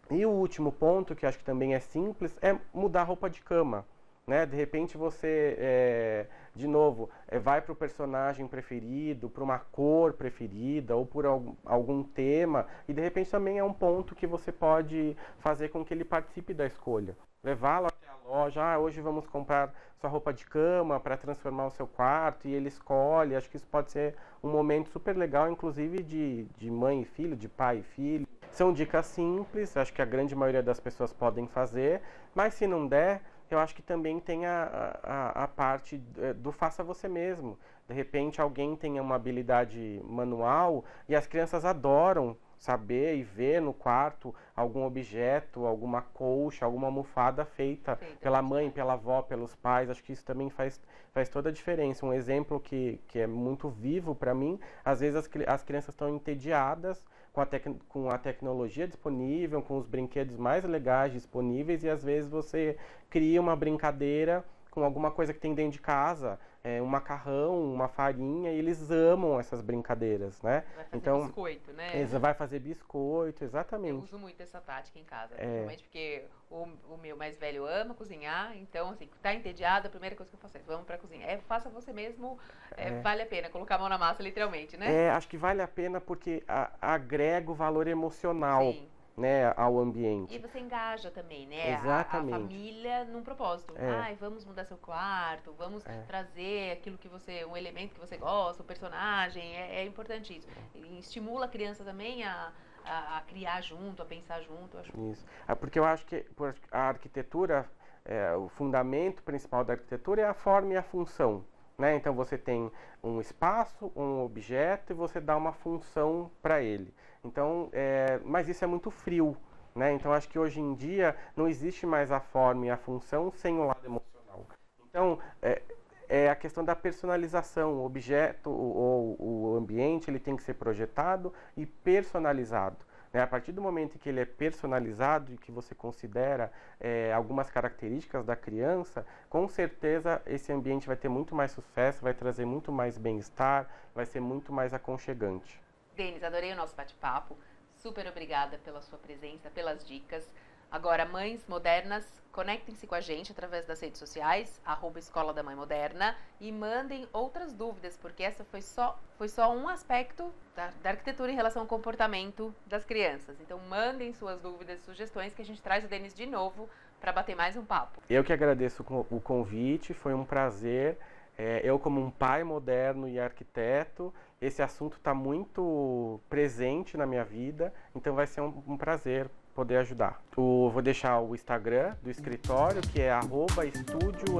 E 0.10 0.26
o 0.26 0.30
último 0.32 0.72
ponto, 0.72 1.16
que 1.16 1.26
acho 1.26 1.38
que 1.38 1.44
também 1.44 1.74
é 1.76 1.80
simples, 1.80 2.36
é 2.42 2.58
mudar 2.74 3.02
a 3.02 3.04
roupa 3.04 3.30
de 3.30 3.42
cama. 3.42 3.86
Né? 4.26 4.46
De 4.46 4.56
repente 4.56 4.98
você, 4.98 5.56
é, 5.60 6.26
de 6.56 6.68
novo, 6.68 7.10
é, 7.28 7.40
vai 7.40 7.62
para 7.62 7.74
o 7.74 7.76
personagem 7.76 8.48
preferido, 8.48 9.30
para 9.30 9.44
uma 9.44 9.60
cor 9.60 10.14
preferida 10.14 10.96
ou 10.96 11.06
por 11.06 11.26
algum, 11.26 11.54
algum 11.66 12.04
tema, 12.04 12.66
e 12.88 12.94
de 12.94 13.02
repente 13.02 13.30
também 13.32 13.58
é 13.58 13.64
um 13.64 13.74
ponto 13.74 14.16
que 14.16 14.28
você 14.28 14.52
pode 14.52 15.16
fazer 15.40 15.70
com 15.70 15.84
que 15.84 15.94
ele 15.94 16.04
participe 16.06 16.54
da 16.54 16.66
escolha. 16.66 17.16
Levá-lo 17.44 17.88
loja, 18.32 18.64
ah, 18.64 18.80
hoje 18.80 19.02
vamos 19.02 19.28
comprar 19.28 19.74
sua 20.00 20.10
roupa 20.10 20.32
de 20.32 20.46
cama 20.46 21.00
para 21.00 21.18
transformar 21.18 21.68
o 21.68 21.70
seu 21.70 21.86
quarto, 21.86 22.48
e 22.48 22.54
ele 22.54 22.70
escolhe. 22.70 23.36
Acho 23.36 23.50
que 23.50 23.58
isso 23.58 23.68
pode 23.68 23.92
ser 23.92 24.16
um 24.42 24.50
momento 24.50 24.90
super 24.90 25.18
legal, 25.18 25.52
inclusive 25.52 26.02
de, 26.02 26.46
de 26.58 26.72
mãe 26.72 27.02
e 27.02 27.06
filho, 27.06 27.36
de 27.36 27.50
pai 27.50 27.80
e 27.80 27.84
filho. 27.84 28.28
São 28.52 28.72
dicas 28.74 29.06
simples, 29.06 29.76
acho 29.76 29.94
que 29.94 30.02
a 30.02 30.06
grande 30.06 30.36
maioria 30.36 30.64
das 30.64 30.80
pessoas 30.80 31.14
podem 31.14 31.48
fazer, 31.48 32.02
mas 32.34 32.54
se 32.54 32.68
não 32.68 32.88
der, 32.88 33.22
eu 33.50 33.60
acho 33.60 33.76
que 33.76 33.82
também 33.82 34.20
tem 34.20 34.46
a, 34.46 34.98
a, 35.04 35.44
a 35.44 35.48
parte 35.48 36.02
eh, 36.18 36.34
do 36.34 36.52
faça 36.52 36.84
você 36.84 37.08
mesmo. 37.08 37.58
De 37.88 37.94
repente 37.94 38.40
alguém 38.40 38.76
tem 38.76 39.00
uma 39.00 39.16
habilidade 39.16 40.02
manual 40.06 40.86
e 41.08 41.16
as 41.16 41.28
crianças 41.28 41.66
adoram 41.66 42.38
saber 42.62 43.18
e 43.18 43.24
ver 43.24 43.60
no 43.62 43.74
quarto 43.74 44.34
algum 44.56 44.86
objeto, 44.86 45.66
alguma 45.66 46.02
colcha, 46.02 46.64
alguma 46.64 46.88
almofada 46.88 47.44
feita 47.44 47.72
Feita 47.72 47.98
pela 48.20 48.42
mãe, 48.42 48.70
pela 48.70 48.94
avó, 48.94 49.22
pelos 49.22 49.56
pais. 49.56 49.90
Acho 49.90 50.04
que 50.04 50.12
isso 50.12 50.26
também 50.26 50.50
faz, 50.50 50.82
faz 51.12 51.30
toda 51.30 51.50
a 51.50 51.52
diferença. 51.52 52.06
Um 52.06 52.14
exemplo 52.14 52.60
que, 52.60 53.00
que 53.08 53.20
é 53.20 53.28
muito 53.28 53.70
vivo 53.70 54.16
para 54.16 54.34
mim, 54.34 54.60
às 54.84 55.00
vezes 55.00 55.16
as, 55.16 55.30
as 55.48 55.64
crianças 55.64 55.94
estão 55.94 56.10
entediadas 56.10 57.04
com 57.32 57.42
a, 57.42 57.48
com 57.88 58.10
a 58.10 58.18
tecnologia 58.18 58.88
disponível, 58.88 59.62
com 59.62 59.78
os 59.78 59.88
brinquedos 59.88 60.38
mais 60.38 60.64
legais 60.64 61.14
disponíveis, 61.14 61.84
e 61.84 61.90
às 61.90 62.04
vezes 62.04 62.30
você 62.30 62.78
cria 63.10 63.40
uma 63.40 63.56
brincadeira 63.56 64.44
com 64.70 64.84
alguma 64.84 65.12
coisa 65.12 65.34
que 65.34 65.40
tem 65.40 65.54
dentro 65.54 65.74
de 65.74 65.82
casa, 65.82 66.40
é, 66.64 66.82
um 66.82 66.86
macarrão, 66.86 67.74
uma 67.74 67.88
farinha, 67.88 68.52
e 68.52 68.58
eles 68.58 68.92
amam 68.92 69.40
essas 69.40 69.62
brincadeiras, 69.62 70.42
né? 70.42 70.64
Vai 70.76 70.86
fazer 70.86 70.98
Então, 70.98 71.24
biscoito, 71.24 71.74
né? 71.74 71.92
Eles 71.96 72.12
vai 72.12 72.34
fazer 72.34 72.60
biscoito, 72.60 73.44
Eu 73.44 73.48
exatamente. 73.48 74.04
uso 74.04 74.18
muito 74.20 74.42
essa 74.42 74.62
tática 74.62 75.00
em 75.00 75.04
casa, 75.04 75.34
É. 75.36 75.38
principalmente 75.38 75.84
porque 75.84 76.24
o, 76.50 76.68
o 76.94 76.98
meu 76.98 77.18
mais 77.18 77.38
velho 77.38 77.66
ama 77.66 77.94
cozinhar, 77.96 78.56
então, 78.58 78.92
assim, 78.92 79.10
tá 79.22 79.34
entediado, 79.34 79.88
a 79.88 79.90
primeira 79.90 80.16
coisa 80.16 80.30
que 80.30 80.36
eu 80.36 80.40
faço 80.40 80.58
é 80.58 80.62
vamos 80.62 80.86
pra 80.86 80.98
cozinha. 80.98 81.26
É, 81.26 81.38
faça 81.40 81.70
você 81.70 81.92
mesmo, 81.92 82.38
é, 82.78 82.90
É. 82.90 83.02
vale 83.02 83.24
a 83.24 83.26
pena 83.26 83.50
colocar 83.50 83.76
a 83.76 83.80
mão 83.80 83.90
na 83.90 83.98
massa, 83.98 84.22
literalmente, 84.22 84.78
né? 84.78 84.92
É, 85.08 85.10
acho 85.10 85.28
que 85.28 85.38
vale 85.38 85.62
a 85.62 85.68
pena 85.68 86.00
porque 86.00 86.44
a- 86.48 86.72
agrega 86.80 87.50
o 87.52 87.56
valor 87.56 87.88
emocional, 87.88 88.62
Sim. 88.62 88.88
Né, 89.18 89.54
ao 89.58 89.76
E 89.78 89.82
ambiente. 89.82 90.40
você 90.40 90.60
engaja 90.60 91.12
também, 91.12 91.46
né? 91.48 91.74
a- 91.74 91.78
A, 91.78 91.80
Exatamente. 91.82 92.32
família 92.40 93.04
num 93.06 93.22
propósito. 93.24 93.74
É. 93.78 93.90
Ai, 93.90 94.16
vamos 94.16 94.46
mudar 94.46 94.66
seu 94.66 94.78
quarto, 94.78 95.54
vamos 95.58 95.86
É. 95.86 96.02
trazer 96.08 96.72
aquilo 96.72 96.98
que 96.98 97.08
você, 97.08 97.44
um 97.46 97.56
elemento 97.56 97.94
que 97.94 98.00
você 98.00 98.18
gosta, 98.18 98.64
um 98.64 98.66
personagem. 98.66 99.44
É, 99.56 99.82
é 99.82 99.86
importante 99.86 100.38
isso. 100.38 100.48
E 100.74 101.00
estimula 101.00 101.46
a 101.46 101.50
criança 101.50 101.84
também 101.84 102.24
a, 102.24 102.52
a, 102.86 103.18
a 103.18 103.22
criar 103.22 103.62
junto, 103.62 104.02
a 104.02 104.06
pensar 104.06 104.42
junto. 104.42 104.78
acho 104.78 104.92
Isso. 105.12 105.26
Ah, 105.48 105.56
Porque 105.56 105.78
eu 105.78 105.86
acho 105.86 106.06
que 106.06 106.26
a 106.72 106.80
arquitetura, 106.88 107.70
é, 108.06 108.34
o 108.36 108.48
fundamento 108.50 109.22
principal 109.24 109.64
da 109.64 109.74
arquitetura 109.74 110.22
é 110.22 110.26
a 110.26 110.34
forma 110.34 110.74
e 110.74 110.78
a 110.78 110.84
função. 110.84 111.46
Né? 111.78 111.96
Então 111.96 112.14
você 112.14 112.38
tem 112.38 112.72
um 113.04 113.20
espaço, 113.20 113.92
um 113.96 114.22
objeto 114.24 114.94
e 114.94 114.96
você 114.96 115.20
dá 115.20 115.36
uma 115.36 115.52
função 115.52 116.30
para 116.42 116.62
ele. 116.62 116.94
Então, 117.24 117.70
é, 117.72 118.20
mas 118.24 118.48
isso 118.50 118.64
é 118.64 118.68
muito 118.68 118.90
frio. 118.92 119.38
Né? 119.76 119.94
Então 119.94 120.12
acho 120.12 120.28
que 120.28 120.38
hoje 120.38 120.60
em 120.60 120.74
dia 120.74 121.16
não 121.36 121.48
existe 121.48 121.86
mais 121.86 122.12
a 122.12 122.20
forma 122.20 122.66
e 122.66 122.70
a 122.70 122.78
função 122.78 123.32
sem 123.32 123.58
o 123.58 123.64
lado 123.66 123.86
emocional. 123.86 124.46
Então 124.90 125.18
é, 125.42 125.62
é 126.10 126.30
a 126.30 126.36
questão 126.36 126.64
da 126.64 126.76
personalização. 126.76 127.76
O 127.76 127.86
objeto 127.86 128.50
ou 128.50 129.16
o 129.20 129.56
ambiente 129.58 130.10
ele 130.10 130.20
tem 130.20 130.36
que 130.36 130.44
ser 130.44 130.56
projetado 130.56 131.34
e 131.56 131.66
personalizado. 131.66 132.78
né? 133.14 133.22
A 133.22 133.28
partir 133.28 133.54
do 133.54 133.62
momento 133.62 133.98
que 133.98 134.10
ele 134.10 134.20
é 134.20 134.26
personalizado 134.26 135.34
e 135.34 135.38
que 135.38 135.52
você 135.52 135.74
considera 135.74 136.52
é, 136.80 137.14
algumas 137.14 137.50
características 137.50 138.26
da 138.26 138.36
criança, 138.36 139.06
com 139.30 139.48
certeza 139.48 140.22
esse 140.26 140.52
ambiente 140.52 140.86
vai 140.88 140.98
ter 140.98 141.08
muito 141.10 141.34
mais 141.34 141.52
sucesso, 141.52 142.02
vai 142.04 142.14
trazer 142.14 142.46
muito 142.46 142.72
mais 142.74 142.98
bem-estar, 142.98 143.70
vai 143.96 144.06
ser 144.06 144.20
muito 144.20 144.52
mais 144.52 144.74
aconchegante. 144.74 145.62
Denis, 145.96 146.24
adorei 146.24 146.52
o 146.54 146.56
nosso 146.56 146.76
bate-papo. 146.76 147.38
Super 147.78 148.08
obrigada 148.08 148.58
pela 148.60 148.82
sua 148.82 148.98
presença, 148.98 149.50
pelas 149.50 149.86
dicas. 149.86 150.32
Agora, 150.72 151.04
mães 151.06 151.46
modernas, 151.48 152.06
conectem-se 152.32 152.88
com 152.88 152.96
a 152.96 153.02
gente 153.02 153.34
através 153.34 153.66
das 153.66 153.82
redes 153.82 154.00
sociais, 154.00 154.62
arroba 154.64 155.00
Escola 155.00 155.34
da 155.34 155.44
Mãe 155.44 155.54
Moderna, 155.54 156.16
e 156.40 156.50
mandem 156.50 157.06
outras 157.12 157.54
dúvidas, 157.54 157.98
porque 157.98 158.24
essa 158.24 158.46
foi 158.46 158.62
só, 158.62 158.98
foi 159.18 159.28
só 159.28 159.54
um 159.54 159.68
aspecto 159.68 160.34
da, 160.56 160.72
da 160.82 160.92
arquitetura 160.92 161.30
em 161.30 161.36
relação 161.36 161.64
ao 161.64 161.68
comportamento 161.68 162.56
das 162.66 162.86
crianças. 162.86 163.42
Então, 163.42 163.60
mandem 163.68 164.14
suas 164.14 164.40
dúvidas, 164.40 164.80
sugestões, 164.82 165.34
que 165.34 165.42
a 165.42 165.46
gente 165.46 165.62
traz 165.62 165.84
o 165.84 165.90
Denis 165.90 166.14
de 166.14 166.26
novo 166.26 166.70
para 167.02 167.12
bater 167.12 167.36
mais 167.36 167.58
um 167.58 167.66
papo. 167.66 168.02
Eu 168.10 168.24
que 168.24 168.32
agradeço 168.32 168.86
o 169.10 169.20
convite, 169.20 169.94
foi 169.94 170.14
um 170.14 170.24
prazer. 170.24 170.98
É, 171.44 171.60
eu, 171.64 171.80
como 171.80 172.00
um 172.00 172.12
pai 172.12 172.44
moderno 172.44 173.10
e 173.10 173.20
arquiteto, 173.20 174.14
esse 174.40 174.62
assunto 174.62 174.98
está 174.98 175.12
muito 175.12 176.20
presente 176.30 176.96
na 176.96 177.08
minha 177.08 177.26
vida, 177.26 177.74
então 177.96 178.14
vai 178.14 178.28
ser 178.28 178.42
um, 178.42 178.62
um 178.68 178.78
prazer 178.78 179.28
poder 179.56 179.78
ajudar. 179.78 180.22
Vou 180.70 180.84
deixar 180.84 181.20
o 181.20 181.34
Instagram 181.34 181.96
do 182.04 182.12
escritório, 182.12 182.80
que 182.82 183.02
é 183.02 183.12
arroba 183.12 183.66
estúdio. 183.66 184.40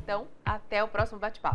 Então, 0.00 0.28
até 0.44 0.84
o 0.84 0.86
próximo 0.86 1.18
bate-papo. 1.18 1.54